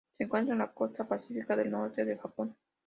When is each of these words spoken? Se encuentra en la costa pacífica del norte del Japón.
Se 0.17 0.23
encuentra 0.23 0.53
en 0.53 0.57
la 0.57 0.73
costa 0.73 1.07
pacífica 1.07 1.55
del 1.55 1.69
norte 1.69 2.03
del 2.03 2.17
Japón. 2.17 2.55